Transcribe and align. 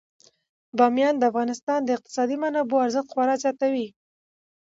بامیان 0.77 1.15
د 1.17 1.23
افغانستان 1.31 1.79
د 1.83 1.89
اقتصادي 1.97 2.35
منابعو 2.43 2.83
ارزښت 2.85 3.07
خورا 3.13 3.35
ډیر 3.35 3.41
زیاتوي. 3.43 3.87